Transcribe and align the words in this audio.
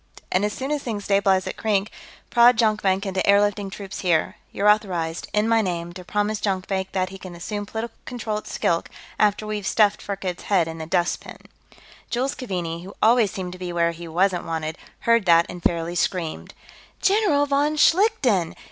And 0.31 0.43
as 0.43 0.51
soon 0.51 0.71
as 0.71 0.81
things 0.81 1.03
stabilize 1.05 1.45
at 1.45 1.57
Krink, 1.57 1.91
prod 2.31 2.57
Jonkvank 2.57 3.05
into 3.05 3.19
airlifting 3.21 3.71
troops 3.71 3.99
here. 3.99 4.37
You're 4.51 4.67
authorized, 4.67 5.27
in 5.31 5.47
my 5.47 5.61
name, 5.61 5.93
to 5.93 6.03
promise 6.03 6.41
Jonkvank 6.41 6.91
that 6.93 7.09
he 7.09 7.19
can 7.19 7.35
assume 7.35 7.67
political 7.67 7.95
control 8.05 8.39
at 8.39 8.47
Skilk, 8.47 8.87
after 9.19 9.45
we've 9.45 9.67
stuffed 9.67 10.01
Firkked's 10.01 10.45
head 10.45 10.67
in 10.67 10.79
the 10.79 10.87
dustbin." 10.87 11.37
Jules 12.09 12.33
Keaveney, 12.33 12.81
who 12.83 12.95
always 12.99 13.29
seemed 13.29 13.53
to 13.53 13.59
be 13.59 13.71
where 13.71 13.91
he 13.91 14.07
wasn't 14.07 14.43
wanted, 14.45 14.75
heard 15.01 15.25
that 15.25 15.45
and 15.47 15.61
fairly 15.61 15.93
screamed. 15.93 16.55
"General 16.99 17.45
von 17.45 17.75
Schlichten! 17.77 18.55